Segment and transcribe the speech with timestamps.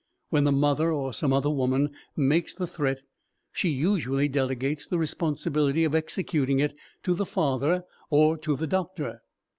[0.31, 3.03] When the mother or some other woman makes the threat
[3.51, 9.21] she usually delegates the responsibility of executing it to the father or to the doctor.